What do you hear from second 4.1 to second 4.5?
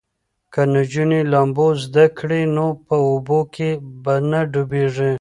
نه